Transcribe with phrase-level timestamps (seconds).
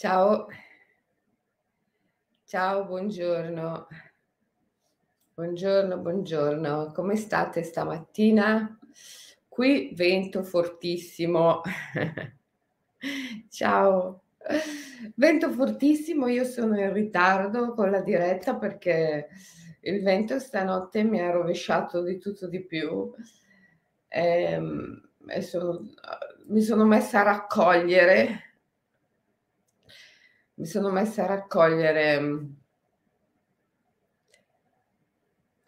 [0.00, 0.46] Ciao.
[2.46, 3.86] Ciao, buongiorno.
[5.34, 6.92] Buongiorno, buongiorno.
[6.92, 8.78] Come state stamattina?
[9.46, 11.60] Qui vento fortissimo.
[13.50, 14.22] Ciao.
[15.16, 19.28] Vento fortissimo, io sono in ritardo con la diretta perché
[19.80, 23.12] il vento stanotte mi ha rovesciato di tutto di più.
[24.08, 25.92] Ehm, e sono
[26.46, 28.49] mi sono messa a raccogliere
[30.60, 32.54] mi sono messa a raccogliere mhmm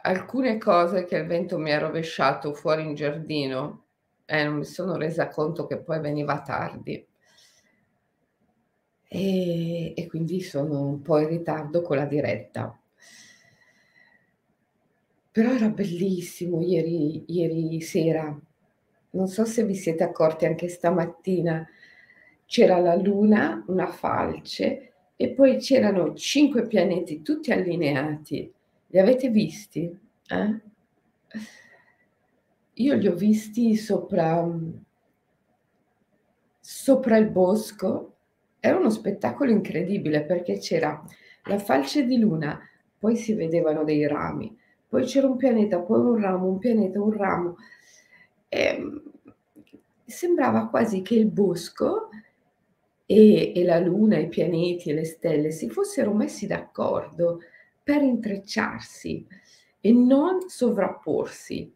[0.05, 3.85] alcune cose che il vento mi ha rovesciato fuori in giardino
[4.27, 7.07] e non mi sono resa conto che poi veniva tardi.
[9.09, 12.77] E e quindi sono un po' in ritardo con la diretta.
[15.33, 18.39] Però era bellissimo ieri ieri sera.
[19.11, 21.67] Non so se vi siete accorti anche stamattina.
[22.53, 28.53] C'era la luna, una falce e poi c'erano 5 pianeti tutti allineati.
[28.89, 29.99] Li avete visti?
[30.29, 30.61] Eh?
[32.75, 34.47] Io li ho visti sopra
[36.61, 38.17] sopra il bosco.
[38.61, 41.03] Era uno spettacolo incredibile perché c'era
[41.45, 42.61] la falce di luna,
[42.99, 44.55] poi si vedevano dei rami,
[44.87, 47.57] poi c'era un pianeta, poi un ramo, un pianeta, un ramo.
[48.51, 49.03] Ehm,
[50.05, 52.11] sembrava quasi che il bosco
[53.13, 57.41] e e la luna, i pianeti e le stelle si fossero messi d'accordo
[57.83, 59.27] per intrecciarsi
[59.81, 61.73] e non sovrapporsi.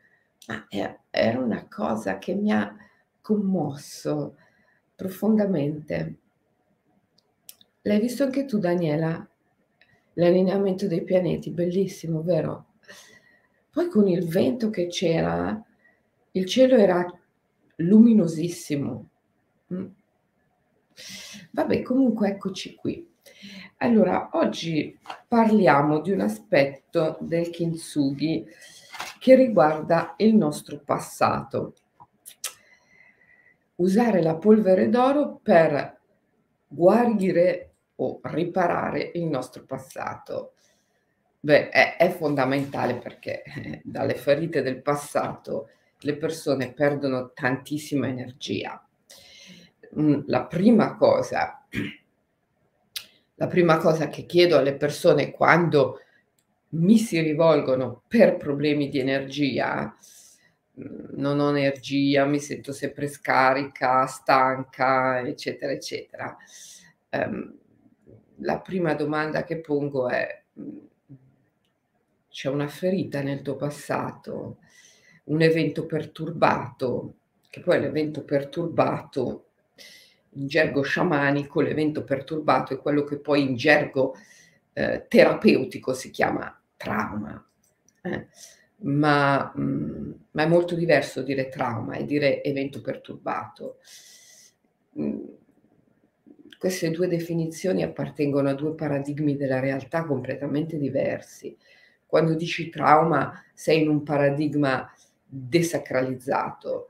[0.49, 0.67] Ma
[1.11, 2.75] era una cosa che mi ha
[3.21, 4.37] commosso
[4.95, 6.17] profondamente.
[7.83, 9.29] L'hai visto anche tu Daniela?
[10.15, 12.67] L'allineamento dei pianeti, bellissimo, vero?
[13.71, 15.63] Poi con il vento che c'era,
[16.31, 17.05] il cielo era
[17.77, 19.09] luminosissimo.
[21.51, 23.15] Vabbè, comunque eccoci qui.
[23.79, 28.47] Allora, oggi parliamo di un aspetto del Kintsugi
[29.19, 31.75] che riguarda il nostro passato.
[33.77, 36.01] Usare la polvere d'oro per
[36.67, 40.55] guarire o riparare il nostro passato.
[41.41, 45.69] Beh, è è fondamentale perché, eh, dalle ferite del passato
[46.01, 48.86] le persone perdono tantissima energia.
[49.95, 51.67] Mhmm, la prima cosa
[53.39, 56.01] la prima cosa che chiedo alle persone quando
[56.71, 59.95] mi si rivolgono per problemi di energia,
[60.75, 66.37] mhmm, non ho energia, mi sento sempre scarica, stanca, eccetera, eccetera.
[67.11, 67.55] Ehm,
[68.41, 70.89] la prima domanda che pongo è: mhmm,
[72.29, 74.59] c'è una ferita nel tuo passato,
[75.25, 77.15] un evento perturbato,
[77.49, 79.46] che poi l'evento perturbato
[80.37, 84.15] in gergo sciamanico l'evento perturbato è quello che poi in gergo,
[84.73, 87.45] ehm, terapeutico si chiama trauma,
[88.03, 88.27] eh.
[88.79, 93.79] Ma mhmm, ma è molto diverso dire trauma e dire evento perturbato.
[94.97, 95.37] Mhmm,
[96.59, 101.57] queste 2 definizioni appartengono a 2 paradigmi della realtà completamente diversi.
[102.07, 104.91] Quando dici trauma sei in un paradigma
[105.25, 106.89] desacralizzato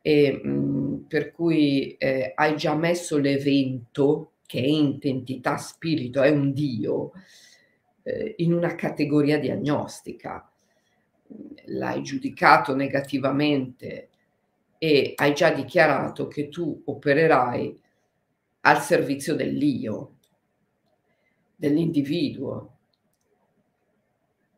[0.00, 6.52] e, mhmm, per cui, ehm, hai già messo l'evento, che è entità, spirito, è un
[6.52, 7.12] Dio,
[8.02, 10.50] ehm, in una categoria diagnostica.
[11.66, 14.08] L'hai giudicato negativamente
[14.78, 17.80] e hai già dichiarato che tu opererai
[18.62, 20.16] al servizio dell'io,
[21.56, 22.76] dell'individuo.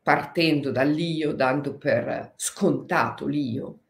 [0.03, 3.84] Partendo dall'io, dando per scontato l'io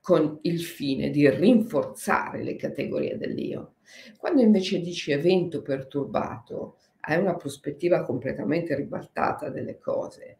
[0.00, 3.74] con il fine di rinforzare le categorie dell'io.
[4.18, 10.36] Quando invece dici evento perturbato, hai una prospettiva completamente ribaltata delle cose.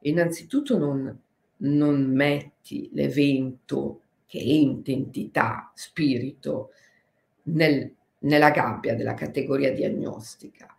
[0.00, 1.20] Innanzitutto non
[1.60, 6.70] non metti l'evento che è entità, spirito
[7.44, 10.74] nel nella gabbia della categoria diagnostica.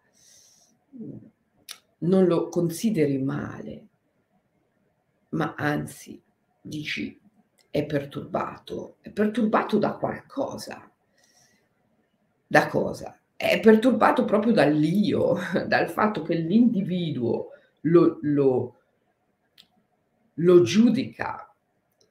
[2.00, 3.88] Non lo consideri male,
[5.30, 6.22] ma anzi
[6.62, 7.19] dici
[7.70, 8.98] è perturbato.
[9.02, 10.90] È perturbato da qualcosa.
[12.48, 13.20] Da cosa?
[13.36, 15.38] È perturbato proprio dall'io,
[15.68, 17.50] dal fatto che l'individuo
[17.82, 18.74] lo lo
[20.40, 21.54] lo giudica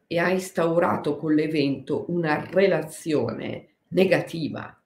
[0.07, 4.79] e ha instaurato con l'evento una relazione negativa.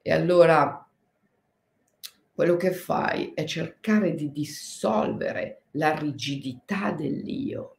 [0.00, 0.86] E allora
[2.34, 7.76] quello che fai è cercare di dissolvere la rigidità dell'io,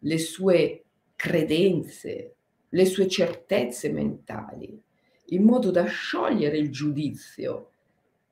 [0.00, 0.83] le sue
[1.16, 2.34] credenze,
[2.68, 4.82] le sue certezze mentali
[5.28, 7.70] in modo da sciogliere il giudizio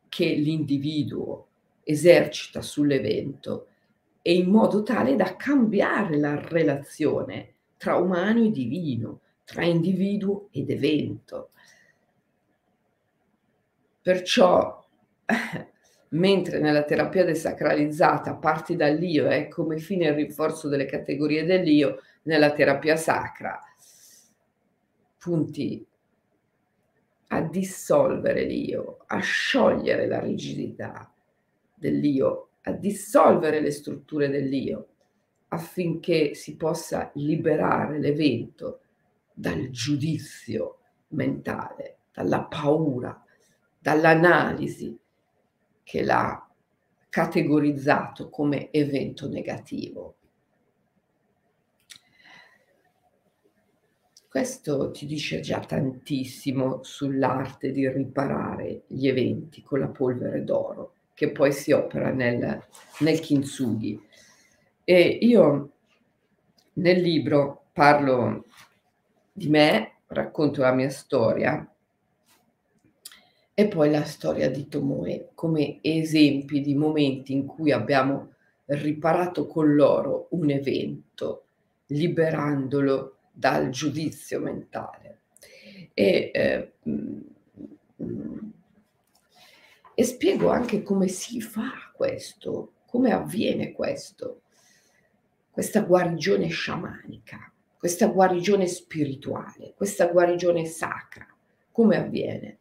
[0.09, 1.49] che l'individuo
[1.85, 3.69] esercita sull'evento
[4.21, 10.71] e in modo tale da cambiare la relazione tra umano e divino, tra individuo ed
[10.71, 11.51] evento.
[14.03, 14.87] Perciò,
[16.11, 22.53] mentre nella terapia desacralizzata parti dall'io è come fine il rinforzo delle categorie dell'io, nella
[22.53, 23.61] terapia sacra
[25.19, 25.87] punti
[27.29, 31.13] a dissolvere l'io, a sciogliere la rigidità
[31.75, 34.89] dell'io, a dissolvere le strutture dell'io,
[35.49, 38.81] affinché si possa liberare l'evento
[39.33, 40.79] dal giudizio
[41.09, 43.25] mentale, dalla paura,
[43.79, 44.99] dall'analisi
[45.83, 46.49] che l'ha
[47.09, 50.17] categorizzato come evento negativo.
[54.33, 61.31] Questo ti dice già tantissimo sull'arte di riparare gli eventi con la polvere d'oro, che
[61.31, 62.65] poi si opera nel,
[63.01, 64.01] nel kintsugi.
[64.85, 65.73] E io
[66.73, 68.47] nel libro parlo
[69.31, 71.71] di me, racconto la mia storia
[73.53, 78.33] e poi la storia di Tomoe come esempi di momenti in cui abbiamo
[78.65, 81.45] riparato con loro un evento,
[81.89, 85.21] liberandolo dal giudizio mentale.
[85.95, 86.73] E, eh,
[89.95, 94.43] e spiego anche come si fa questo, come avviene questo,
[95.51, 101.27] questa guarigione sciamanica, questa guarigione spirituale, questa guarigione sacra,
[101.71, 102.59] come avviene.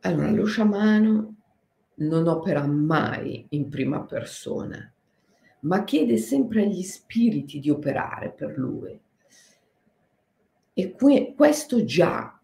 [0.00, 1.36] Allora, lo sciamano
[1.96, 4.90] non opera mai in prima persona,
[5.60, 8.98] ma chiede sempre agli spiriti di operare per lui.
[10.72, 12.38] E que- questo già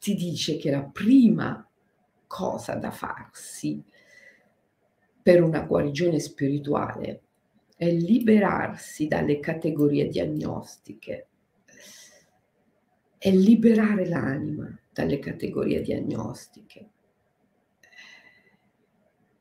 [0.00, 1.66] ti dice che la prima
[2.26, 3.82] cosa da farsi
[5.22, 7.22] per una guarigione spirituale
[7.76, 11.26] è liberarsi dalle categorie diagnostiche,
[13.16, 16.90] è liberare l'anima dalle categorie diagnostiche,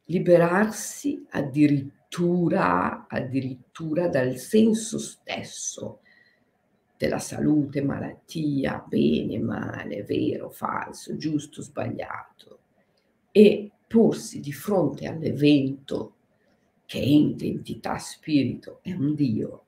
[0.05, 5.99] liberarsi addirittura addirittura, addirittura dal senso stesso
[6.95, 12.59] della salute, malattia, bene, male, vero, falso, giusto, sbagliato
[13.31, 16.15] e porsi di fronte all'evento
[16.85, 19.65] che è identità spirito, è un Dio,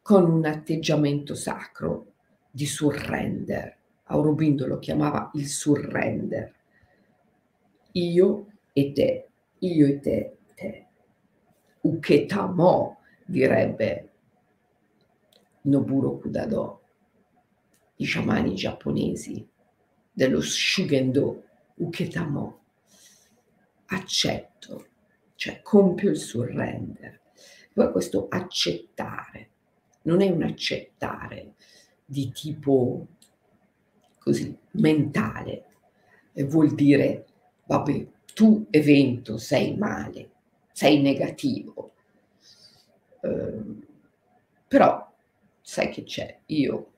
[0.00, 2.12] con un atteggiamento sacro
[2.50, 3.76] di surrender.
[4.04, 6.54] Aurobindo lo chiamava il surrender.
[7.92, 9.28] Io e te,
[9.58, 10.87] io e te, te
[11.80, 14.10] uketamo, direbbe
[15.62, 16.82] Noburo Kudado,
[17.96, 19.46] i sciamani giapponesi
[20.12, 21.44] dello Shugendo,
[21.74, 22.60] uketamo,
[23.86, 24.86] accetto,
[25.34, 27.20] cioè compio il surrender.
[27.72, 29.50] Poi questo accettare
[30.02, 31.54] non è un accettare
[32.04, 33.06] di tipo
[34.18, 35.64] così mentale,
[36.32, 37.26] e vuol dire,
[37.66, 40.30] vabbè, tu evento sei male,
[40.78, 41.90] sei negativo.
[43.20, 43.64] Eh,
[44.68, 45.12] però
[45.60, 46.92] sai che c'è, io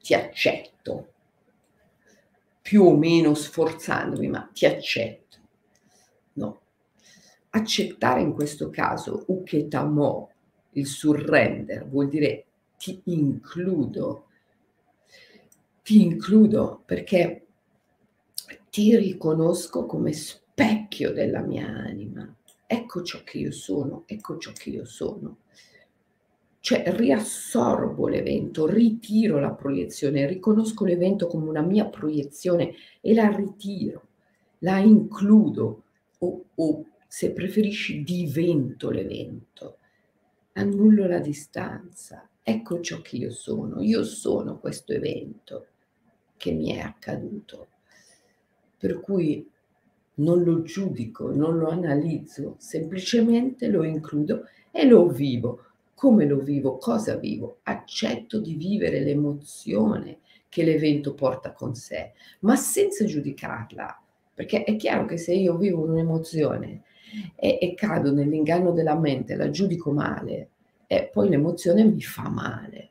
[0.00, 1.12] ti accetto,
[2.60, 5.36] più o meno sforzandomi, ma ti accetto.
[6.32, 6.60] No.
[7.50, 10.30] Accettare in questo caso, uketamo,
[10.70, 14.26] il surrender, vuol dire ti includo,
[15.84, 17.46] ti includo perché
[18.68, 22.36] ti riconosco come specchio della mia anima
[22.72, 25.38] ecco ciò che io sono, ecco ciò che io sono.
[26.58, 34.08] Cioè riassorbo l'evento, ritiro la proiezione, riconosco l'evento come una mia proiezione e la ritiro,
[34.60, 35.82] la includo
[36.18, 39.78] o, o se preferisci divento l'evento,
[40.52, 45.66] annullo la distanza, ecco ciò che io sono, io sono questo evento
[46.38, 47.66] che mi è accaduto.
[48.78, 49.51] Per cui
[50.22, 55.64] non lo giudico, non lo analizzo, semplicemente lo includo e lo vivo.
[55.94, 56.78] Come lo vivo?
[56.78, 57.58] Cosa vivo?
[57.64, 64.02] Accetto di vivere l'emozione che l'evento porta con sé, ma senza giudicarla,
[64.34, 66.82] perché è chiaro che se io vivo un'emozione
[67.36, 70.48] e, e cado nell'inganno della mente, la giudico male,
[70.86, 72.90] e poi l'emozione mi fa male,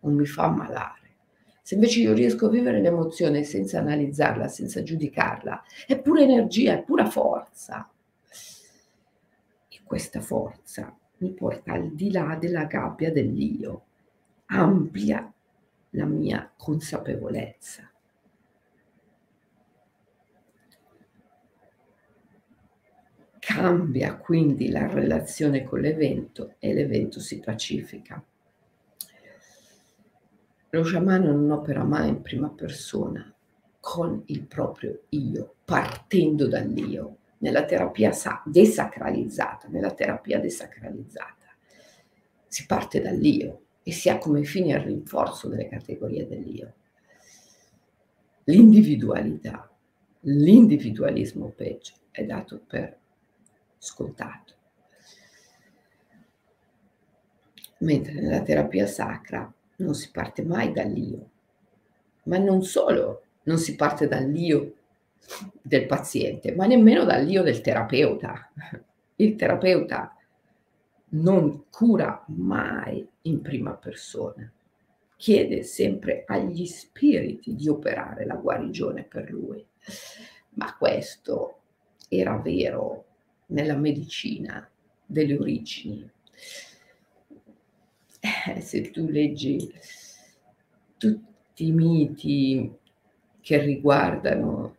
[0.00, 0.97] non mi fa ammalare.
[1.68, 6.82] Se invece io riesco a vivere l'emozione senza analizzarla, senza giudicarla, è pura energia, è
[6.82, 7.86] pura forza.
[9.68, 13.84] E questa forza mi porta al di là della gabbia dell'io,
[14.46, 15.30] amplia
[15.90, 17.92] la mia consapevolezza.
[23.40, 28.24] Cambia quindi la relazione con l'evento e l'evento si pacifica.
[30.70, 33.34] Lo sciamano non opera mai in prima persona
[33.80, 38.12] con il proprio io, partendo dall'io, nella terapia
[38.44, 41.46] desacralizzata, nella terapia desacralizzata.
[42.46, 46.74] Si parte dall'io e si ha come fine il rinforzo delle categorie dell'io.
[48.44, 49.70] L'individualità,
[50.20, 52.98] l'individualismo peggio, è dato per
[53.78, 54.54] scontato.
[57.78, 61.30] Mentre nella terapia sacra non si parte mai dall'io,
[62.24, 64.74] ma non solo non si parte dall'io
[65.62, 68.50] del paziente, ma nemmeno dall'io del terapeuta.
[69.16, 70.14] Il terapeuta
[71.10, 74.50] non cura mai in prima persona,
[75.16, 79.64] chiede sempre agli spiriti di operare la guarigione per lui.
[80.50, 81.58] Ma questo
[82.08, 83.04] era vero
[83.46, 84.68] nella medicina
[85.04, 86.08] delle origini.
[88.20, 89.72] Eh, se tu leggi
[90.96, 92.70] tutti i miti
[93.40, 94.76] che riguardano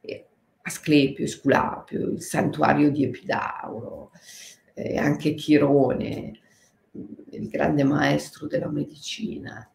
[0.00, 0.26] eh,
[0.62, 4.10] Asclepio, Esculapio, il santuario di Epidauro,
[4.74, 6.40] eh, anche Chirone,
[7.30, 9.68] il grande maestro della medicina,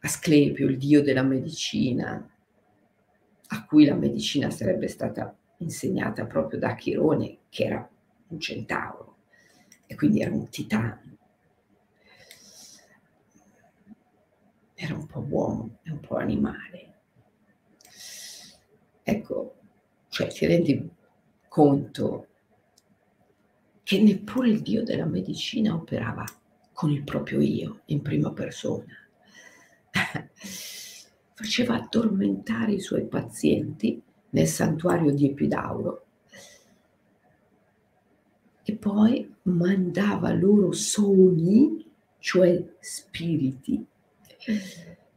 [0.00, 2.28] Asclepio, il dio della medicina,
[3.48, 7.90] a cui la medicina sarebbe stata insegnata proprio da Chirone, che era
[8.28, 9.16] un centauro
[9.86, 11.11] e quindi era un titano.
[14.82, 16.94] Era un po' uomo e un po' animale.
[19.04, 19.54] Ecco,
[20.08, 20.90] cioè ti rendi
[21.46, 22.26] conto
[23.84, 26.24] che neppure il Dio della medicina operava
[26.72, 28.92] con il proprio io in prima persona.
[31.32, 36.06] Faceva addormentare i suoi pazienti nel santuario di Epidauro
[38.64, 43.86] e poi mandava loro sogni, cioè spiriti,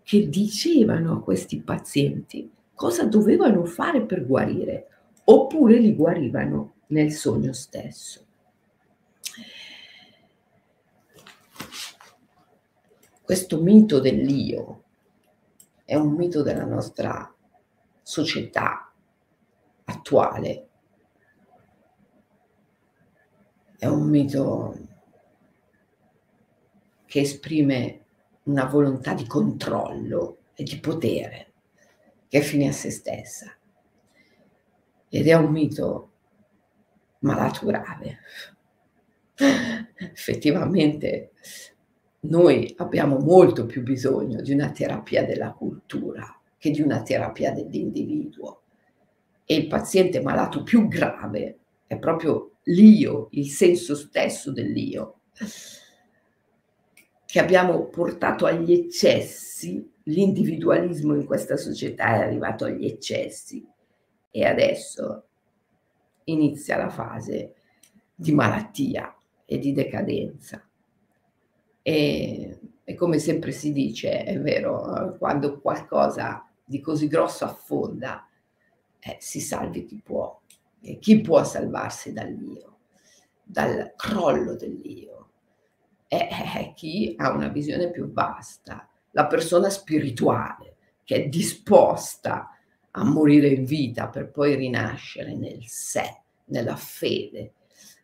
[0.04, 4.88] che dicevano a questi pazienti cosa dovevano fare per guarire,
[5.24, 8.24] oppure li guarivano nel sogno stesso.
[13.24, 14.84] Questo mito dell'io
[15.84, 17.34] è un mito della nostra
[18.04, 18.94] società
[19.86, 20.68] attuale.
[23.78, 24.78] È un mito
[27.06, 28.05] che esprime
[28.46, 31.54] una volontà di controllo e di potere
[32.28, 33.56] che è fine a se stessa.
[35.10, 36.12] Ed è un mito
[37.20, 38.20] malato grave.
[39.96, 41.32] Effettivamente
[42.22, 48.62] noi abbiamo molto più bisogno di una terapia della cultura che di una terapia dell'individuo
[49.46, 55.20] e il paziente malato più grave è proprio l'io, il senso stesso dell'io,
[57.36, 63.62] che abbiamo portato agli eccessi, l'individualismo in questa società è arrivato agli eccessi
[64.32, 65.26] e adesso
[66.24, 67.56] inizia la fase
[68.16, 69.14] di malattia
[69.44, 70.66] e di decadenza.
[71.82, 78.30] E, e come sempre si dice, è vero, quando qualcosa di così grosso affonda,
[78.98, 80.40] eh, si salvi chi può.
[80.80, 82.78] E chi può salvarsi dall'io,
[83.44, 85.15] dal crollo dell'io?
[86.08, 92.50] È, chi ha una visione più vasta, la persona spirituale che è disposta
[92.92, 97.54] a morire in vita per poi rinascere nel sé, nella fede,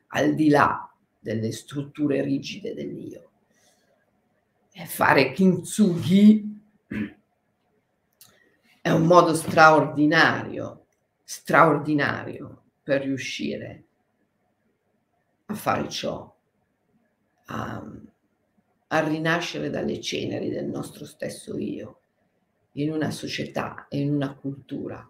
[0.08, 3.30] al di là delle strutture rigide dell'io.
[4.74, 6.60] E fare kintsugi
[8.82, 10.82] è un modo straordinario
[11.32, 13.84] straordinario per riuscire
[15.46, 16.36] a fare ciò,
[17.52, 17.86] a,
[18.88, 22.00] a rinascere dalle ceneri del nostro stesso io,
[22.74, 25.06] in una società e in una cultura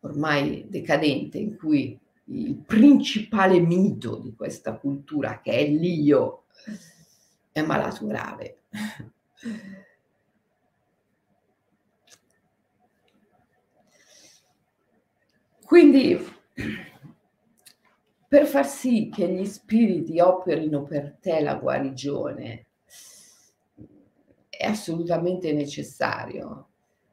[0.00, 1.98] ormai decadente in cui
[2.30, 6.44] il principale mito di questa cultura, che è l'io,
[7.50, 8.62] è malato grave.
[15.64, 16.18] Quindi,
[18.28, 22.66] per far sì che gli spiriti operino per te la guarigione,
[24.48, 26.66] è assolutamente necessario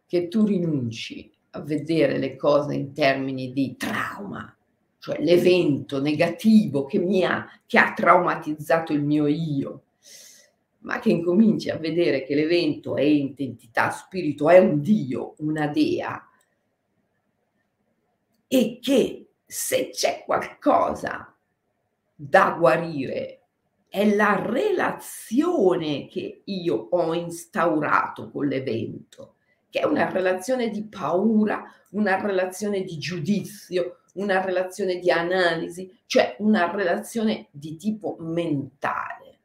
[0.05, 4.53] che tu rinunci a vedere le cose in termini di trauma,
[4.99, 9.83] cioè l'evento negativo che, mi ha, che ha traumatizzato il mio io,
[10.79, 16.29] ma che incominci a vedere che l'evento è entità, spirito, è un Dio, una dea,
[18.47, 21.33] e che se c'è qualcosa
[22.15, 23.41] da guarire
[23.95, 29.35] è la relazione che io ho instaurato con l'evento,
[29.69, 36.35] che è una relazione di paura, una relazione di giudizio, una relazione di analisi, cioè
[36.39, 39.39] una relazione di tipo mentale.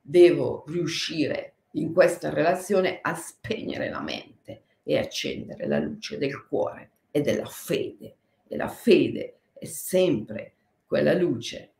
[0.00, 6.90] Devo riuscire in questa relazione a spegnere la mente e accendere la luce del cuore
[7.10, 8.16] e della fede.
[8.46, 10.54] E la fede è sempre
[10.86, 11.72] quella luce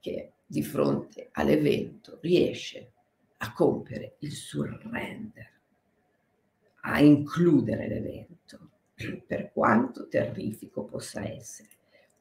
[0.00, 2.92] che di fronte all'evento riesce
[3.38, 5.50] a compiere il surrender,
[6.82, 8.70] a includere l'evento
[9.26, 11.68] per quanto terrifico possa essere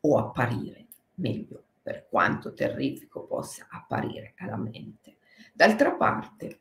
[0.01, 5.17] o apparire, meglio, per quanto terrifico possa apparire alla mente.
[5.53, 6.60] D'altra parte,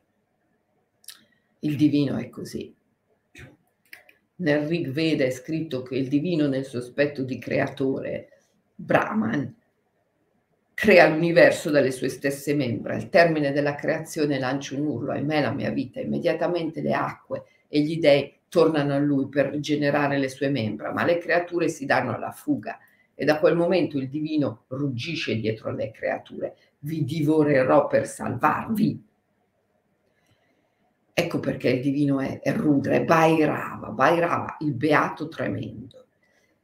[1.59, 2.75] il divino è così.
[4.39, 8.29] Nel Rig Veda è scritto che il divino nel suo aspetto di creatore,
[8.73, 9.53] Brahman,
[10.73, 12.93] crea l'universo dalle sue stesse membra.
[12.93, 17.81] Al termine della creazione lancia un urlo, ahimè la mia vita, immediatamente le acque e
[17.81, 22.15] gli dei tornano a lui per rigenerare le sue membra, ma le creature si danno
[22.15, 22.79] alla fuga
[23.13, 29.07] e da quel momento il divino ruggisce dietro alle creature, vi divorerò per salvarvi.
[31.19, 36.05] Ecco perché il divino è, è Rudra, è Bhairava, Bhairava, il beato tremendo.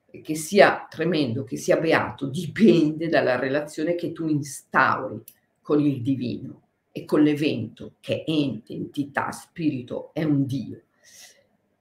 [0.09, 5.21] Che sia tremendo, che sia beato, dipende dalla relazione che tu instauri
[5.61, 10.85] con il divino e con l'evento che è ente, entità, spirito, è un Dio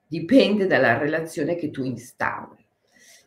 [0.07, 2.63] dipende dalla relazione che tu instauri.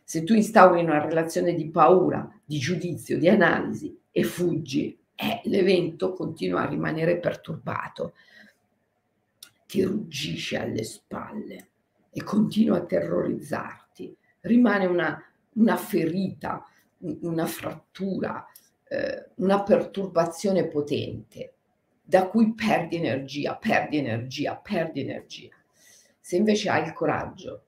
[0.03, 6.13] Se tu instauri una relazione di paura, di giudizio, di analisi e fuggi, eh, l'evento
[6.13, 8.13] continua a rimanere perturbato,
[9.69, 11.69] ti ruggisce alle spalle
[12.09, 14.17] e continua a terrorizzarti.
[14.41, 16.65] Rimane una, una ferita,
[16.97, 18.47] una frattura,
[18.87, 21.53] eh, una perturbazione potente
[22.01, 25.55] da cui perdi energia, perdi energia, perdi energia.
[26.19, 27.65] Se invece hai il coraggio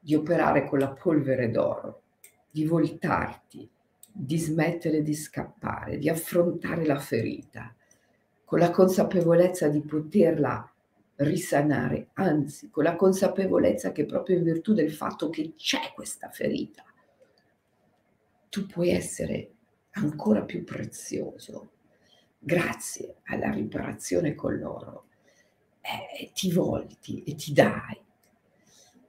[0.00, 2.04] di operare con la polvere d'oro,
[2.50, 3.68] di voltarti,
[4.10, 7.74] di smettere di scappare, di affrontare la ferita,
[8.46, 10.73] con la consapevolezza di poterla
[11.16, 16.84] risanare, anzi con la consapevolezza che proprio in virtù del fatto che c'è questa ferita,
[18.48, 19.50] tu puoi essere
[19.92, 21.70] ancora più prezioso
[22.38, 25.06] grazie alla riparazione con l'oro
[25.80, 28.00] eh, ti volti e ti dai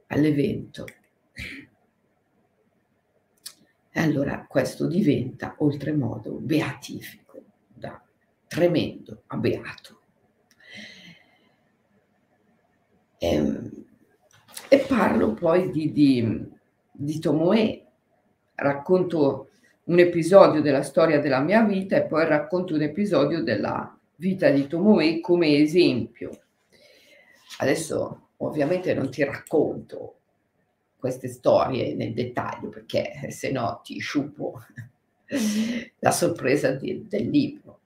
[0.08, 0.84] all'evento.
[3.90, 8.02] E allora questo diventa oltremodo beatifico, da
[8.46, 10.00] tremendo a beato.
[13.18, 13.70] E, ehm,
[14.68, 16.48] e parlo poi di, di,
[16.90, 17.84] di Tomoe,
[18.54, 19.48] racconto
[19.84, 24.66] un episodio della storia della mia vita e poi racconto un episodio della vita di
[24.66, 26.40] Tomoe come esempio
[27.58, 30.14] Adesso ovviamente non ti racconto
[30.96, 34.60] queste storie nel dettaglio perché se no ti sciupo
[36.00, 37.80] la sorpresa di, del libro.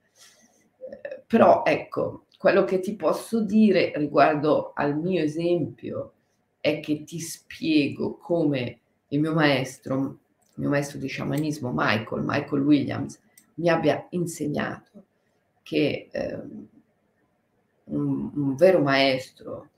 [1.25, 6.13] Però ecco, quello che ti posso dire riguardo al mio esempio
[6.59, 12.63] è che ti spiego come il mio maestro, il mio maestro di sciamanismo Michael, Michael
[12.63, 13.21] Williams,
[13.55, 15.03] mi abbia insegnato
[15.61, 16.39] che eh,
[17.83, 19.69] un, un vero maestro,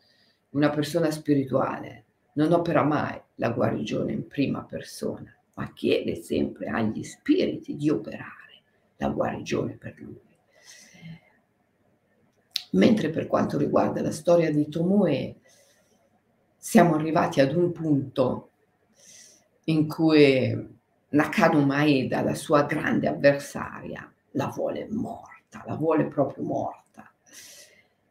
[0.52, 7.04] una persona spirituale, non opera mai la guarigione in prima persona, ma chiede sempre agli
[7.04, 8.62] spiriti di operare
[8.96, 10.33] la guarigione per lui.
[12.74, 15.36] Mentre per quanto riguarda la storia di Tomoe,
[16.58, 18.50] siamo arrivati ad un punto
[19.66, 27.12] in cui Nakano Maeda, la sua grande avversaria, la vuole morta, la vuole proprio morta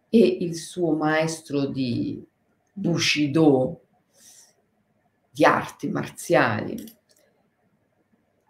[0.08, 2.24] e il suo maestro di
[2.72, 3.80] Bushido,
[5.30, 6.84] di arti marziali.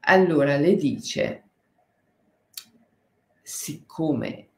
[0.01, 1.45] Allora le dice,
[3.41, 4.49] siccome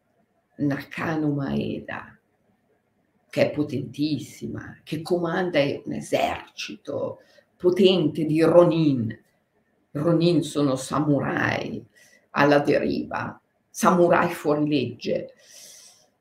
[0.56, 2.16] Nakano Maeda,
[3.28, 7.20] che è potentissima, che comanda un esercito
[7.56, 9.18] potente di Ronin,
[9.92, 11.84] Ronin sono samurai
[12.30, 15.34] alla deriva, samurai fuori legge,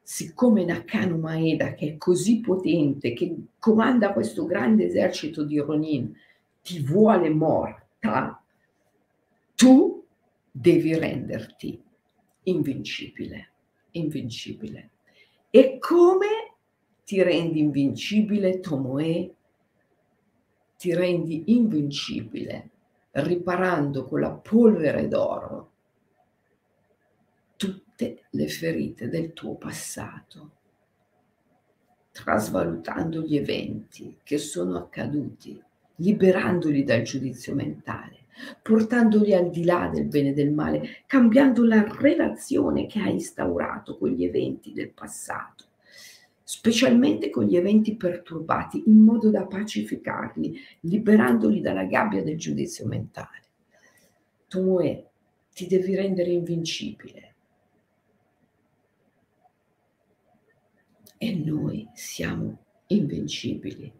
[0.02, 6.16] siccome Nakano Maeda, che è così potente, che comanda questo grande esercito di Ronin,
[6.62, 8.42] ti vuole morta,
[9.56, 10.04] tu
[10.52, 11.82] devi renderti
[12.44, 13.53] invincibile,
[13.94, 14.90] invincibile.
[15.50, 16.56] E come
[17.04, 19.36] ti rendi invincibile, Tomoe?
[20.78, 22.70] Ti rendi invincibile
[23.12, 25.72] riparando con la polvere d'oro
[27.56, 30.52] tutte le ferite del tuo passato,
[32.12, 35.62] trasvalutando gli eventi che sono accaduti,
[35.98, 38.23] liberandoli dal giudizio mentale,
[38.62, 43.98] portandoli al di là del bene e del male, cambiando la relazione che hai instaurato
[43.98, 45.68] con gli eventi del passato
[46.54, 53.42] specialmente con gli eventi perturbati, in modo da pacificarli, liberandoli dalla gabbia del giudizio mentale.
[54.48, 55.10] Tomoe,
[55.52, 57.36] ti devi rendere invincibile.
[61.18, 63.92] E noi siamo invincibili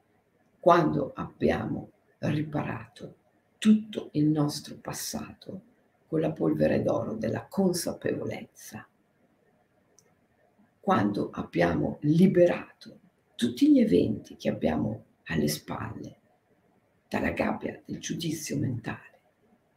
[0.60, 3.16] quando abbiamo riparato
[3.64, 5.62] tutto il nostro passato
[6.08, 8.86] con la polvere d'oro della consapevolezza
[10.82, 13.00] quando abbiamo liberato
[13.36, 16.18] tutti gli eventi che abbiamo alle spalle
[17.08, 19.22] dalla gabbia del giudizio mentale,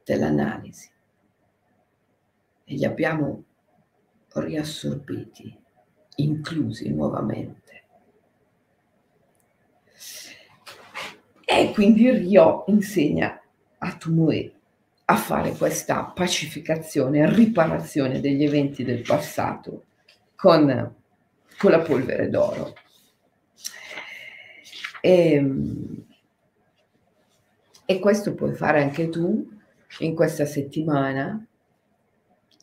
[0.02, 0.90] dell'analisi,
[2.64, 3.44] e li abbiamo
[4.32, 5.56] riassorbiti,
[6.16, 7.84] inclusi nuovamente.
[11.44, 13.40] E quindi Rio insegna
[13.86, 14.52] a Tumue
[15.08, 19.84] a fare questa pacificazione, riparazione degli eventi del passato
[20.34, 20.94] con,
[21.56, 22.74] con la polvere d'oro.
[25.00, 26.04] E, ehm,
[27.84, 29.48] e questo puoi fare anche tu
[30.00, 31.46] in questa settimana,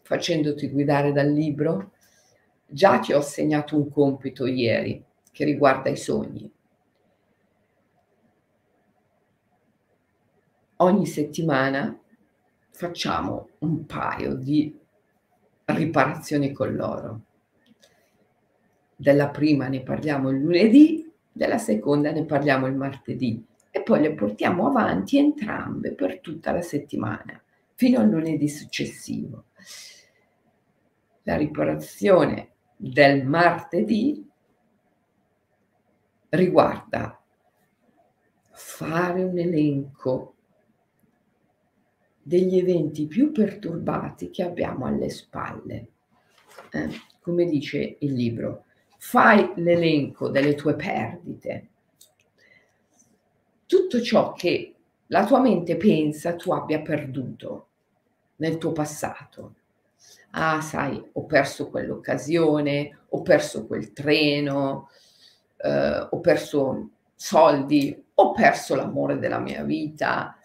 [0.02, 1.94] facendoti guidare dal libro.
[2.66, 6.52] Già ti ho assegnato un compito ieri che riguarda i sogni.
[10.84, 11.98] Ogni settimana
[12.72, 14.78] facciamo un paio di
[15.64, 17.22] riparazioni con loro.
[18.94, 24.14] Della prima ne parliamo il lunedì, della seconda ne parliamo il martedì e poi le
[24.14, 27.42] portiamo avanti entrambe per tutta la settimana,
[27.76, 29.46] fino al lunedì successivo.
[31.22, 34.30] La riparazione del martedì
[36.28, 37.24] riguarda
[38.52, 40.33] fare un elenco
[42.24, 45.88] degli eventi più perturbati che abbiamo alle spalle.
[46.72, 48.66] Eh, come dice il libro,
[48.98, 51.68] fai l'elenco delle tue perdite,
[53.66, 54.74] tutto ciò che
[55.08, 57.68] la tua mente pensa tu abbia perduto
[58.38, 59.56] nel tuo passato.
[60.32, 64.90] Ah, sai, ho perso quell'occasione, ho perso quel treno,
[65.58, 70.38] eh, ho perso soldi, ho perso l'amore della mia vita,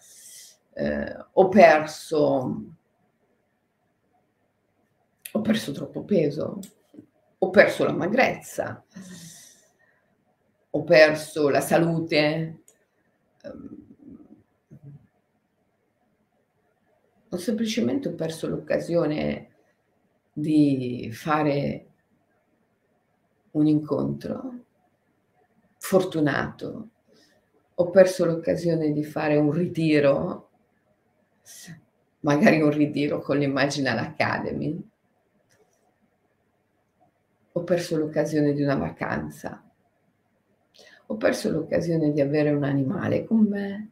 [0.79, 2.77] eh, ho perso
[5.31, 6.59] ho perso troppo peso,
[7.37, 8.83] ho perso la magrezza,
[10.71, 12.63] ho perso la salute,
[13.43, 13.87] ehm,
[17.29, 19.51] ho semplicemente perso l'occasione
[20.33, 21.85] di fare
[23.51, 24.63] un incontro
[25.77, 26.89] fortunato,
[27.75, 30.48] ho perso l'occasione di fare un ritiro,
[32.21, 34.81] magari un ritiro con l'Imaginal Academy,
[37.51, 39.63] ho perso l'occasione di una vacanza,
[41.07, 43.91] ho perso l'occasione di avere un animale con me,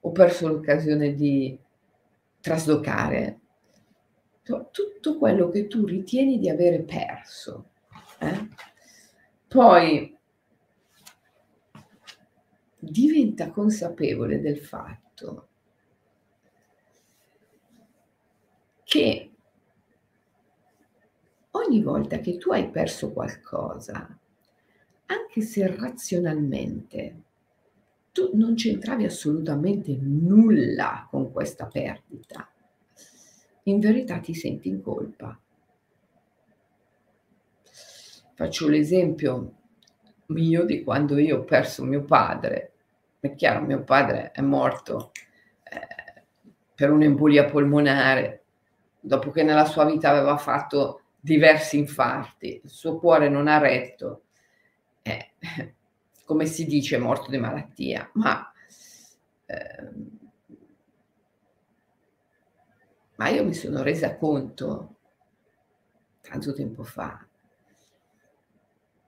[0.00, 1.58] ho perso l'occasione di
[2.40, 3.40] traslocare,
[4.42, 7.70] tutto quello che tu ritieni di avere perso.
[8.20, 8.48] Eh?
[9.48, 10.16] Poi
[12.78, 15.48] diventa consapevole del fatto
[18.96, 19.30] che
[21.50, 24.18] ogni volta che tu hai perso qualcosa,
[25.06, 27.22] anche se razionalmente
[28.10, 32.50] tu non c'entravi assolutamente nulla con questa perdita,
[33.64, 35.38] in verità ti senti in colpa.
[38.32, 39.52] Faccio l'esempio
[40.26, 42.72] mio di quando io ho perso mio padre.
[43.20, 45.12] È chiaro, mio padre è morto
[45.64, 46.22] eh,
[46.74, 48.45] per un'embolia polmonare,
[49.06, 54.24] dopo che nella sua vita aveva fatto diversi infarti, il suo cuore non ha retto,
[55.02, 55.32] eh,
[56.24, 58.52] come si dice, morto di malattia, ma,
[59.46, 59.90] eh,
[63.14, 64.96] ma io mi sono resa conto
[66.20, 67.24] tanto tempo fa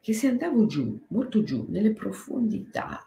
[0.01, 3.05] che se andavo giù, molto giù, nelle profondità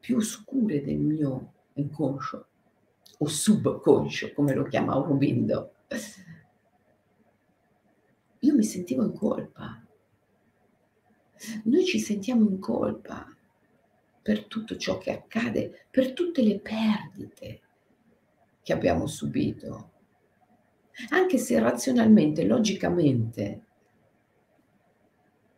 [0.00, 2.46] più oscure del mio inconscio
[3.18, 5.75] o subconscio, come lo chiama Aurobindo,
[8.40, 9.82] io mi sentivo in colpa.
[11.64, 13.34] Noi ci sentiamo in colpa
[14.22, 17.60] per tutto ciò che accade, per tutte le perdite
[18.62, 19.92] che abbiamo subito.
[21.10, 23.64] Anche se razionalmente, logicamente,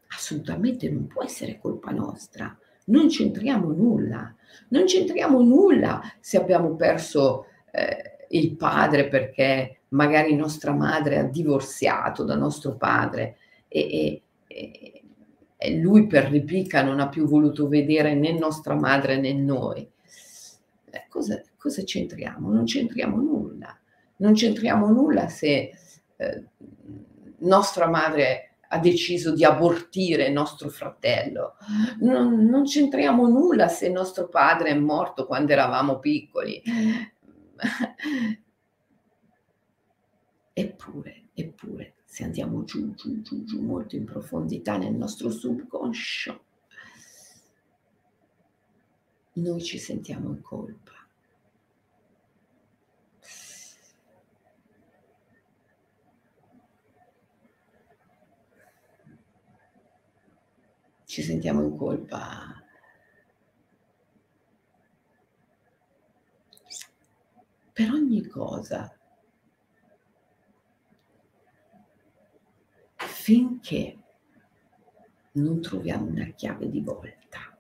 [0.08, 2.58] assolutamente non può essere colpa nostra.
[2.86, 4.34] Non c'entriamo nulla.
[4.68, 12.24] Non c'entriamo nulla se abbiamo perso eh, il padre perché magari nostra madre ha divorziato
[12.24, 13.36] da nostro padre
[13.68, 15.02] e, e,
[15.56, 19.88] e lui per replica non ha più voluto vedere né nostra madre né noi.
[20.90, 22.52] Eh, cosa, cosa c'entriamo?
[22.52, 23.76] Non c'entriamo nulla.
[24.16, 25.72] Non c'entriamo nulla se
[26.16, 26.44] eh,
[27.38, 31.56] nostra madre ha deciso di abortire nostro fratello.
[32.00, 36.62] Non, non c'entriamo nulla se nostro padre è morto quando eravamo piccoli.
[40.58, 46.44] Eppure, eppure, se andiamo giù, giù, giù, giù, molto in profondità nel nostro subconscio,
[49.34, 50.94] noi ci sentiamo in colpa.
[61.04, 62.60] Ci sentiamo in colpa
[67.72, 68.97] per ogni cosa
[73.28, 73.98] finché
[75.32, 77.58] non troviamo una chiave di volta.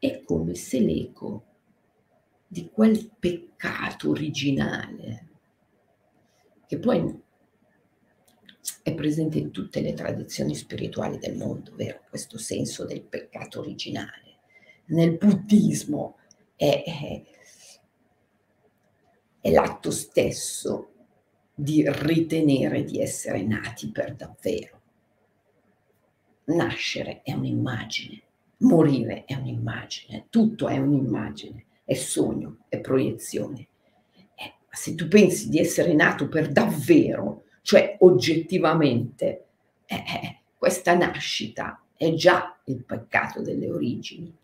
[0.00, 1.44] È come se l'eco
[2.48, 5.28] di quel peccato originale,
[6.66, 7.22] che poi
[8.82, 12.00] è presente in tutte le tradizioni spirituali del mondo, vero?
[12.08, 14.38] Questo senso del peccato originale.
[14.86, 16.16] Nel buddismo
[16.56, 17.22] è, è,
[19.40, 20.89] è l'atto stesso
[21.60, 24.80] di ritenere di essere nati per davvero.
[26.44, 28.22] Nascere è un'immagine,
[28.58, 33.68] morire è un'immagine, tutto è un'immagine, è sogno, è proiezione.
[34.34, 39.44] Eh, ma se tu pensi di essere nato per davvero, cioè oggettivamente,
[39.84, 44.34] eh, eh, questa nascita è già il peccato delle origini.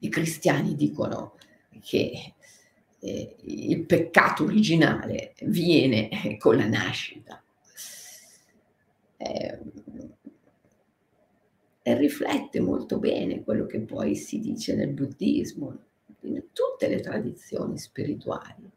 [0.00, 1.36] I cristiani dicono
[1.80, 2.34] che
[3.00, 7.42] eh, il peccato originale viene con la nascita.
[9.16, 9.58] Eh,
[11.82, 15.78] e riflette molto bene quello che poi si dice nel buddismo,
[16.20, 18.70] in tutte le tradizioni spirituali.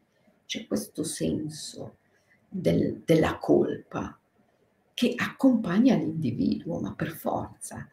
[0.46, 1.98] C'è questo senso
[2.48, 4.18] del, della colpa
[4.94, 7.90] che accompagna l'individuo, ma per forza.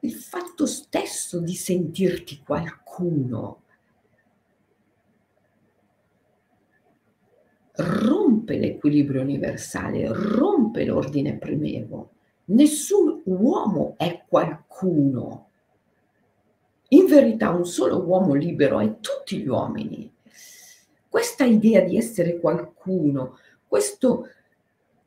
[0.00, 3.62] Il fatto stesso di sentirti qualcuno
[7.76, 12.10] rompe l'equilibrio universale, rompe l'ordine primevo.
[12.46, 15.48] Nessun uomo è qualcuno.
[16.88, 20.12] In verità un solo uomo libero è tutti gli uomini.
[21.08, 24.28] Questa idea di essere qualcuno, questo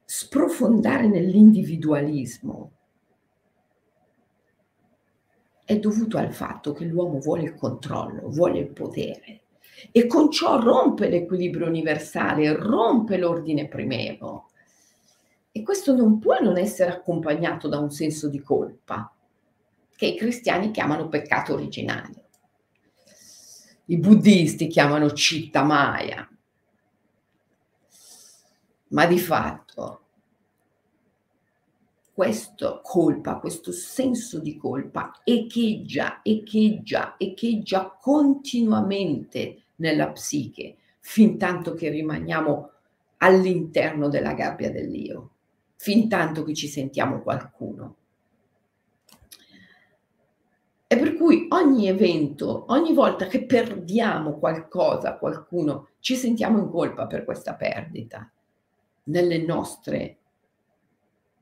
[0.03, 2.71] sprofondare nell'individualismo
[5.63, 9.41] è dovuto al fatto che l'uomo vuole il controllo, vuole il potere
[9.91, 14.49] e con ciò rompe l'equilibrio universale, rompe l'ordine primevo.
[15.51, 19.11] E questo non può non essere accompagnato da un senso di colpa,
[19.95, 22.25] che i cristiani chiamano peccato originale.
[23.85, 26.29] I buddisti chiamano citta maya.
[28.89, 30.01] Ma di fatto
[32.13, 41.89] questa colpa, questo senso di colpa echeggia, echeggia, echeggia continuamente nella psiche, fin tanto che
[41.89, 42.71] rimaniamo
[43.17, 45.31] all'interno della gabbia dell'io,
[45.75, 47.95] fin tanto che ci sentiamo qualcuno.
[50.89, 57.07] E per cui ogni evento, ogni volta che perdiamo qualcosa, qualcuno, ci sentiamo in colpa
[57.07, 58.31] per questa perdita,
[59.03, 60.17] nelle nostre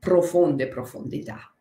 [0.00, 1.52] profonde profondità.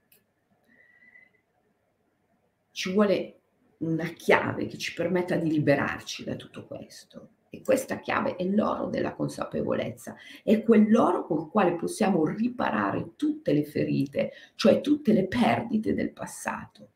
[2.72, 3.40] Ci vuole
[3.80, 7.30] una chiave che ci permetta di liberarci da tutto questo.
[7.50, 13.64] E questa chiave è l'oro della consapevolezza, è quell'oro col quale possiamo riparare tutte le
[13.64, 16.90] ferite, cioè tutte le perdite del passato.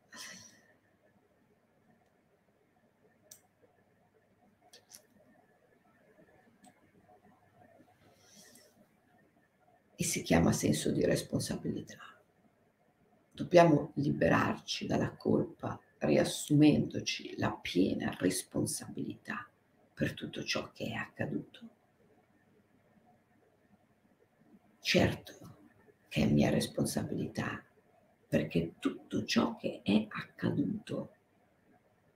[9.96, 11.98] E si chiama senso di responsabilità.
[13.32, 19.48] Dobbiamo liberarci dalla colpa riassumendoci la piena responsabilità
[19.92, 21.68] per tutto ciò che è accaduto.
[24.80, 25.56] Certo,
[26.08, 27.62] che è mia responsabilità,
[28.26, 31.10] perché tutto ciò che è accaduto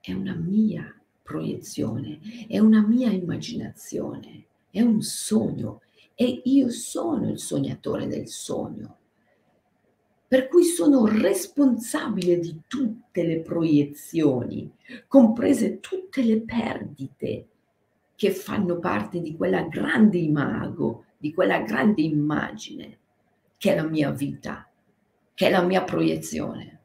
[0.01, 5.81] è una mia proiezione, è una mia immaginazione, è un sogno
[6.15, 8.97] e io sono il sognatore del sogno.
[10.35, 14.69] Per cui sono responsabile di tutte le proiezioni,
[15.07, 17.47] comprese tutte le perdite
[18.17, 22.97] che fanno parte di quella grande imago, di quella grande immagine
[23.55, 24.69] che è la mia vita,
[25.33, 26.79] che è la mia proiezione.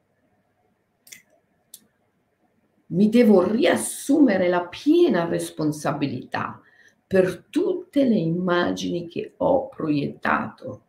[2.87, 6.61] Mi devo riassumere la piena responsabilità
[7.05, 10.83] per tutte le immagini che ho proiettato,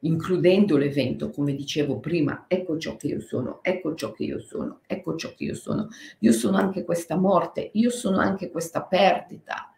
[0.00, 4.80] includendo l'evento, come dicevo prima, ecco ciò che io sono, ecco ciò che io sono,
[4.86, 5.88] ecco ciò che io sono.
[6.20, 9.72] Io sono anche questa morte, io sono anche questa perdita.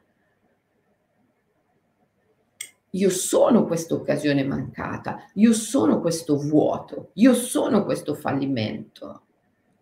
[2.94, 9.22] Io sono questa occasione mancata, io sono questo vuoto, io sono questo fallimento.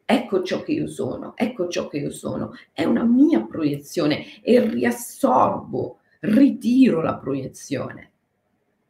[0.05, 2.53] Ecco ciò che io sono, ecco ciò che io sono.
[2.72, 8.12] È una mia proiezione e riassorbo, ritiro la proiezione.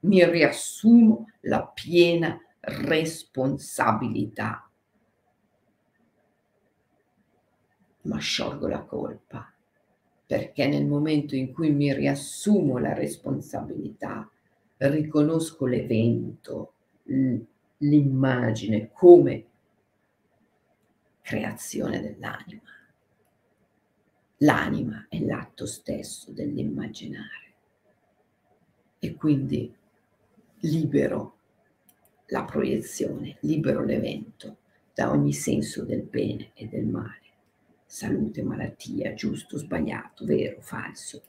[0.00, 4.70] Mi riassumo la piena responsabilità.
[8.02, 9.52] Ma sciolgo la colpa,
[10.26, 14.30] perché nel momento in cui mi riassumo la responsabilità,
[14.76, 16.74] riconosco l'evento,
[17.78, 19.46] l'immagine come
[21.20, 22.62] creazione dell'anima.
[24.38, 27.46] L'anima è l'atto stesso dell'immaginare
[29.00, 29.74] e quindi
[30.61, 31.37] libero
[32.27, 34.59] la proiezione, libero l'evento
[34.94, 37.27] da ogni senso del bene e del male,
[37.87, 41.23] salute, malattia, giusto, sbagliato, vero, falso.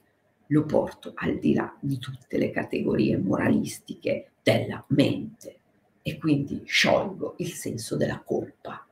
[0.48, 5.58] Lo porto al di là di tutte le categorie moralistiche della mente
[6.02, 8.84] e quindi sciolgo il senso della colpa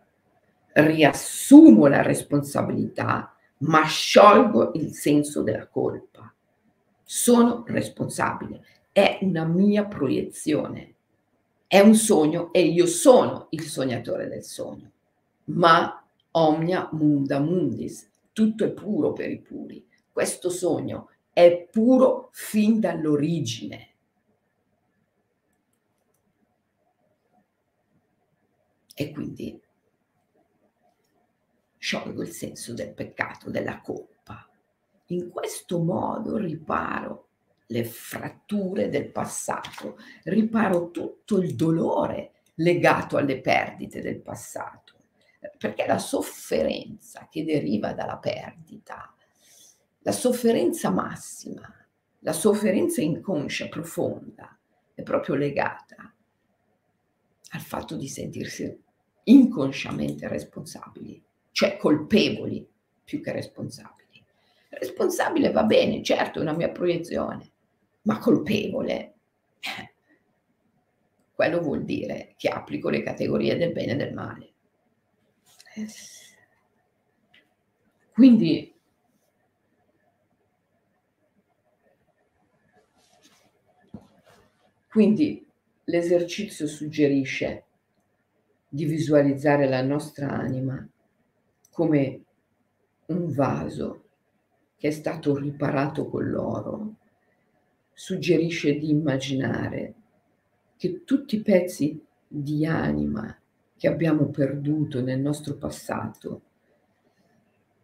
[0.80, 6.32] riassumo la responsabilità, ma sciolgo il senso della colpa.
[7.02, 8.64] Sono responsabile,
[8.98, 10.96] è una mia proiezione,
[11.68, 14.90] è un sogno e io sono il sognatore del sogno.
[15.44, 19.86] Ma omnia munda mundis, tutto è puro per i puri.
[20.10, 23.86] Questo sogno è puro fin dall'origine.
[28.94, 29.62] E quindi
[31.76, 34.44] sciolgo il senso del peccato, della colpa.
[35.10, 37.27] In questo modo riparo
[37.68, 44.94] le fratture del passato, riparo tutto il dolore legato alle perdite del passato,
[45.56, 49.14] perché la sofferenza che deriva dalla perdita,
[50.00, 51.72] la sofferenza massima,
[52.20, 54.58] la sofferenza inconscia profonda,
[54.94, 56.12] è proprio legata
[57.50, 58.82] al fatto di sentirsi
[59.24, 61.24] inconsciamente responsabili
[61.58, 62.64] cioè colpevoli
[63.02, 64.24] più che responsabili.
[64.68, 67.50] Responsabile va bene, certo, è una mia proiezione,
[68.08, 69.14] ma colpevole,
[71.34, 74.52] quello vuol dire che applico le categorie del bene e del male.
[78.12, 78.72] Quindi
[84.90, 85.46] Quindi
[85.84, 87.66] l'esercizio suggerisce
[88.66, 90.84] di visualizzare la nostra anima
[91.70, 92.24] come
[93.06, 94.04] un vaso
[94.76, 96.96] che è stato riparato con l'oro,
[97.98, 99.94] suggerisce di immaginare
[100.76, 103.36] che tutti i pezzi di anima
[103.76, 106.42] che abbiamo perduto nel nostro passato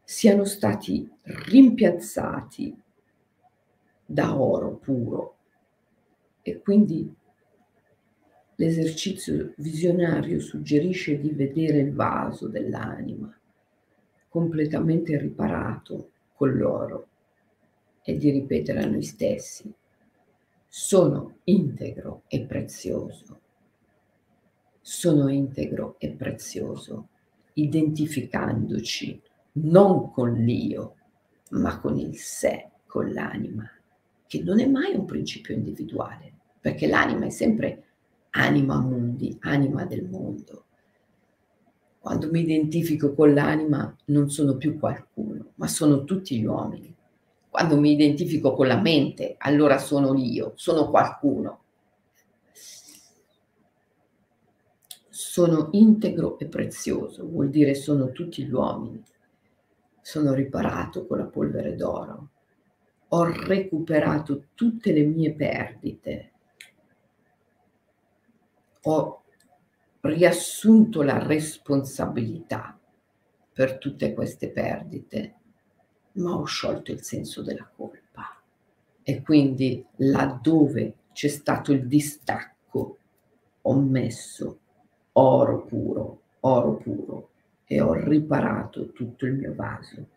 [0.05, 2.81] siano stati rimpiazzati
[4.07, 5.37] da oro puro.
[6.43, 7.13] E quindi
[8.55, 13.37] l'esercizio visionario suggerisce di vedere il vaso dell'anima
[14.29, 17.09] completamente riparato con loro
[18.05, 19.75] e di ripetere a noi stessi,
[20.77, 23.41] sono integro e prezioso,
[24.81, 27.11] sono integro e prezioso,
[27.53, 29.23] identificandoci
[29.53, 30.97] non con l'io,
[31.51, 33.71] ma con il sé, con l'anima,
[34.27, 37.85] che non è mai un principio individuale, perché l'anima è sempre
[38.31, 40.65] anima mundi, anima del mondo.
[42.01, 46.94] Quando mi identifico con l'anima non sono più qualcuno, ma sono tutti gli uomini.
[47.55, 51.63] Quando mi identifico con la mente, allora sono io, sono qualcuno.
[55.09, 59.01] Sono integro e prezioso, vuol dire sono tutti gli uomini.
[60.01, 62.31] Sono riparato con la polvere d'oro.
[63.11, 66.33] Ho recuperato tutte le mie perdite.
[68.87, 69.23] ho
[70.01, 72.77] riassunto la responsabilità
[73.53, 75.35] per tutte queste perdite,
[76.15, 78.41] ma ho sciolto il senso della colpa.
[79.03, 82.99] E quindi laddove c'è stato il distacco,
[83.63, 84.59] ho messo
[85.13, 87.29] oro puro, oro puro
[87.67, 90.09] e ho riparato tutto il mio vaso.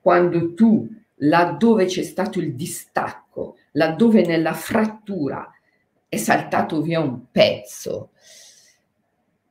[0.00, 5.50] Quando tu, laddove c'è stato il distacco, laddove nella frattura
[6.08, 8.10] è saltato via un pezzo,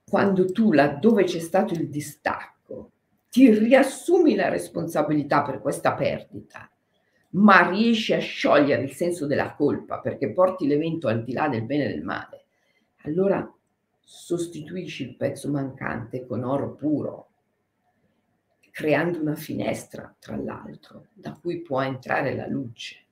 [0.09, 2.57] quando tu, laddove c'è stato il distacco,
[3.38, 6.67] ti riassumi la responsabilità per questa perdita,
[7.33, 11.61] ma riesci a sciogliere il senso della colpa perché porti l'evento al di là del
[11.61, 12.45] bene e del male,
[13.03, 13.47] allora
[13.99, 17.29] sostituisci il pezzo mancante con oro puro,
[18.71, 23.05] creando una finestra, tra l'altro, da cui può entrare la luce.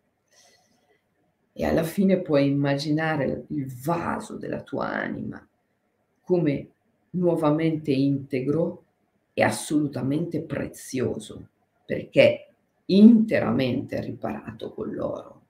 [1.53, 5.47] E alla fine puoi immaginare il vaso della tua anima
[6.23, 6.69] come
[7.11, 8.84] nuovamente integro
[9.37, 11.49] e assolutamente prezioso,
[11.85, 12.47] perché
[12.85, 15.41] interamente riparato con l'oro.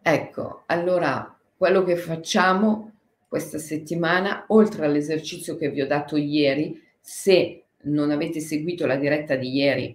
[0.00, 2.92] Ecco, allora quello che facciamo
[3.28, 9.36] questa settimana, oltre all'esercizio che vi ho dato ieri, se non avete seguito la diretta
[9.36, 9.94] di ieri,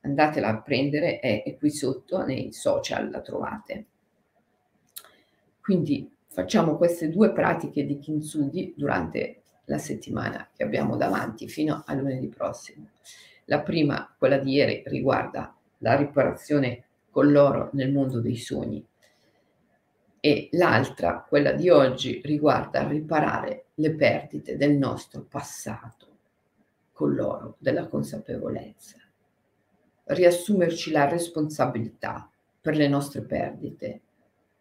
[0.00, 3.84] andatela a prendere, è, è qui sotto nei social, la trovate.
[5.60, 9.39] Quindi facciamo queste due pratiche di kintsugi durante
[9.70, 12.90] la settimana che abbiamo davanti fino a lunedì prossimo.
[13.44, 18.84] La prima, quella di ieri, riguarda la riparazione con l'oro nel mondo dei sogni
[20.18, 26.08] e l'altra, quella di oggi, riguarda riparare le perdite del nostro passato
[26.92, 28.98] con l'oro della consapevolezza.
[30.04, 32.28] Riassumerci la responsabilità
[32.60, 34.00] per le nostre perdite,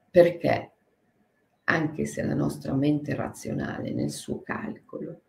[0.10, 0.72] perché
[1.70, 5.22] anche se la nostra mente razionale nel suo calcolo,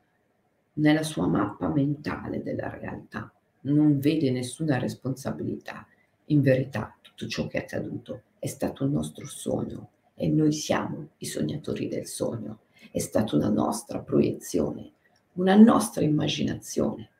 [0.74, 3.30] nella sua mappa mentale della realtà,
[3.62, 5.86] non vede nessuna responsabilità,
[6.26, 11.10] in verità tutto ciò che è accaduto è stato un nostro sogno e noi siamo
[11.18, 12.60] i sognatori del sogno.
[12.90, 14.92] È stata una nostra proiezione,
[15.34, 17.10] una nostra immaginazione,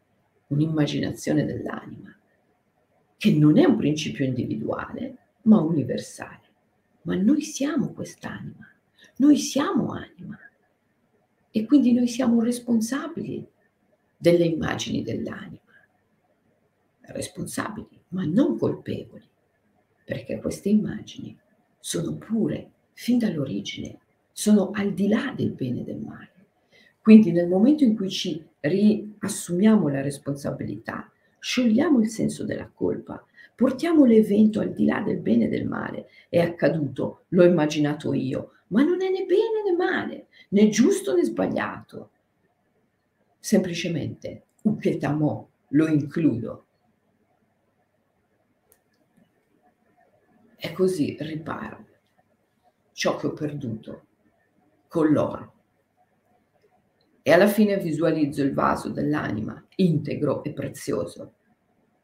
[0.46, 2.16] un'immaginazione dell'anima,
[3.18, 6.40] che non è un principio individuale, ma universale.
[7.02, 8.66] Ma noi siamo quest'anima,
[9.16, 10.38] noi siamo anima
[11.50, 13.46] e quindi noi siamo responsabili
[14.16, 15.58] delle immagini dell'anima.
[17.00, 19.28] Responsabili, ma non colpevoli,
[20.04, 21.36] perché queste immagini
[21.78, 23.98] sono pure fin dall'origine,
[24.32, 26.28] sono al di là del bene e del male.
[27.00, 33.24] Quindi nel momento in cui ci riassumiamo la responsabilità, sciogliamo il senso della colpa,
[33.56, 38.52] portiamo l'evento al di là del bene e del male, è accaduto, l'ho immaginato io,
[38.70, 42.10] ma non è né bene né male, né giusto né sbagliato.
[43.38, 46.66] Semplicemente, uketamo, lo includo.
[50.56, 51.86] E così riparo
[53.00, 54.06] ciò che ho perduto
[54.86, 55.54] con l'oro.
[57.22, 61.34] E alla fine visualizzo il vaso dell'anima integro e prezioso.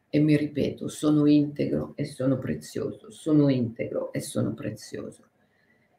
[0.09, 5.29] E mi ripeto, sono integro e sono prezioso, sono integro e sono prezioso,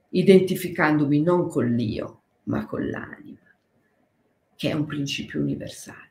[0.09, 3.39] identificandomi non con l'io, ma con l'anima,
[4.55, 6.05] che è un principio universale.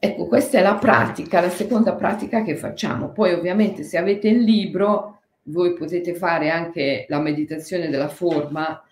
[0.00, 3.10] Ecco, questa è la pratica, la seconda pratica che facciamo.
[3.10, 8.82] Poi ovviamente se avete il libro voi potete fare anche la meditazione della forma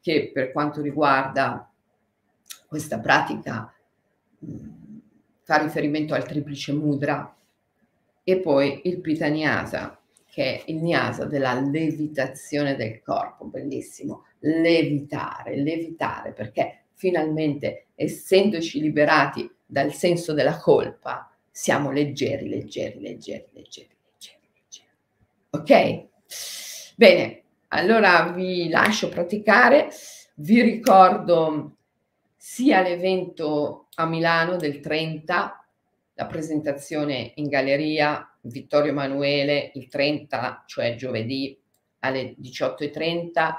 [0.00, 1.70] che per quanto riguarda
[2.66, 3.72] questa pratica
[5.42, 7.34] fa riferimento al triplice mudra
[8.24, 9.98] e poi il pitaniasa
[10.36, 19.50] che è il niasa della levitazione del corpo, bellissimo, levitare, levitare perché finalmente essendoci liberati
[19.64, 23.88] dal senso della colpa siamo leggeri, leggeri, leggeri, leggeri.
[25.52, 26.06] Ok?
[26.96, 29.88] Bene, allora vi lascio praticare.
[30.34, 31.76] Vi ricordo
[32.36, 35.65] sia l'evento a Milano del 30,
[36.16, 41.58] la presentazione in galleria Vittorio Emanuele il 30, cioè giovedì
[42.00, 43.54] alle 18.30,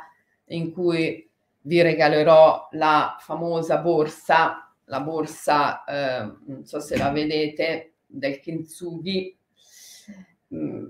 [0.49, 1.27] in cui
[1.61, 9.37] vi regalerò la famosa borsa, la borsa, eh, non so se la vedete, del Kintsugi.
[10.53, 10.87] Mm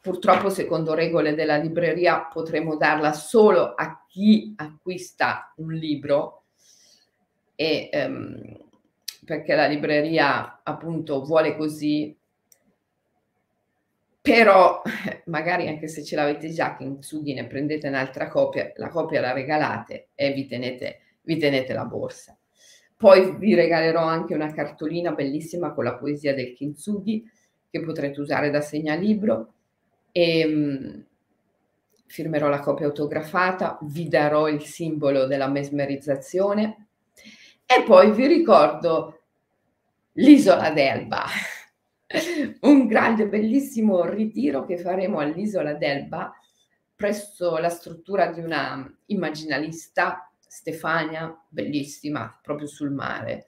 [0.00, 6.44] Purtroppo, secondo regole della libreria, potremo darla solo a chi acquista un libro
[7.54, 8.69] e um,
[9.30, 12.18] perché la libreria appunto vuole così.
[14.20, 14.82] Però
[15.26, 20.08] magari anche se ce l'avete già Kintsugi ne prendete un'altra copia, la copia la regalate
[20.16, 22.36] e vi tenete, vi tenete la borsa.
[22.96, 27.24] Poi vi regalerò anche una cartolina bellissima con la poesia del Kintsugi
[27.70, 29.52] che potrete usare da segnalibro.
[30.10, 31.04] E um,
[32.06, 36.88] firmerò la copia autografata, vi darò il simbolo della mesmerizzazione.
[37.64, 39.19] E poi vi ricordo
[40.14, 41.24] l'isola d'Elba,
[42.62, 46.34] un grande bellissimo ritiro che faremo all'isola d'Elba
[46.94, 53.46] presso la struttura di una immaginalista Stefania, bellissima, proprio sul mare.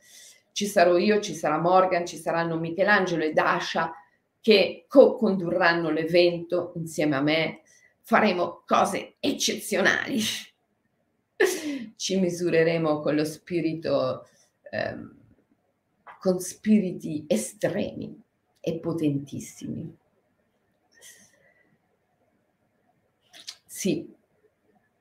[0.53, 3.93] Ci sarò io, ci sarà Morgan, ci saranno Michelangelo e Dasha
[4.41, 7.61] che co-condurranno l'evento insieme a me.
[8.01, 10.21] Faremo cose eccezionali.
[11.97, 14.27] Ci misureremo con lo spirito,
[14.71, 15.22] ehm,
[16.23, 18.16] con spiriti estremi
[18.61, 19.99] e potentissimi.
[23.66, 24.09] Sì,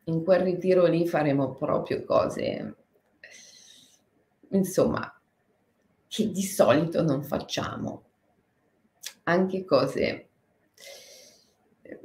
[0.05, 2.75] in quel ritiro lì faremo proprio cose,
[4.49, 5.15] insomma,
[6.07, 8.05] che di solito non facciamo,
[9.25, 10.29] anche cose
[11.83, 11.99] eh,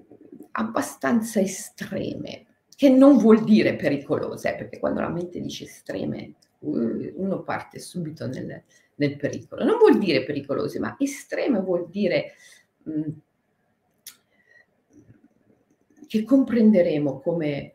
[0.50, 7.42] abbastanza estreme, che non vuol dire pericolose, eh, perché quando la mente dice estreme, uno
[7.42, 8.62] parte subito nel,
[8.96, 9.64] nel pericolo.
[9.64, 12.34] Non vuol dire pericolose, ma estreme vuol dire
[16.06, 17.74] che comprenderemo come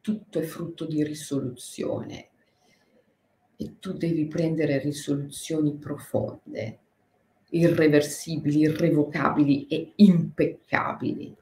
[0.00, 2.28] tutto è frutto di risoluzione
[3.56, 6.78] e tu devi prendere risoluzioni profonde,
[7.50, 11.36] irreversibili, irrevocabili e impeccabili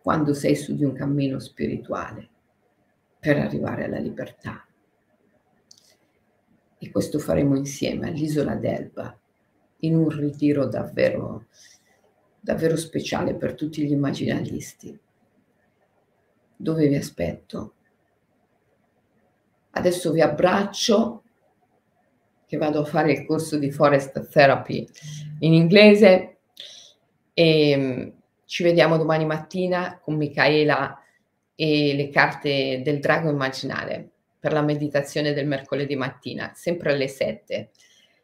[0.00, 2.28] quando sei su di un cammino spirituale
[3.18, 4.66] per arrivare alla libertà.
[6.84, 9.16] E questo faremo insieme all'isola d'Elba
[9.82, 11.46] in un ritiro davvero,
[12.40, 14.98] davvero speciale per tutti gli immaginalisti.
[16.56, 17.74] Dove vi aspetto.
[19.70, 21.22] Adesso vi abbraccio,
[22.46, 24.84] che vado a fare il corso di Forest Therapy
[25.38, 26.38] in inglese.
[27.32, 28.08] E mm,
[28.44, 31.00] ci vediamo domani mattina con Michaela
[31.54, 34.10] e le carte del drago immaginale
[34.42, 37.70] per la meditazione del mercoledì mattina, sempre alle 7.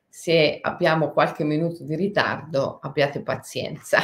[0.08, 4.00] Se abbiamo qualche minuto di ritardo, abbiate pazienza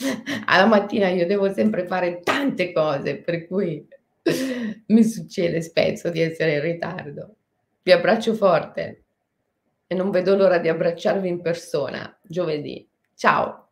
[0.46, 3.86] alla mattina io devo sempre fare tante cose, per cui
[4.86, 7.36] mi succede spesso di essere in ritardo.
[7.82, 9.04] Vi abbraccio forte
[9.86, 12.84] e non vedo l'ora di abbracciarvi in persona giovedì.
[13.14, 13.69] Ciao!